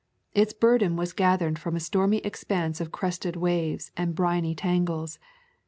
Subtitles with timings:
[0.33, 5.19] Its burden was gathered from a stormy expanse of crested waves and briny tangles.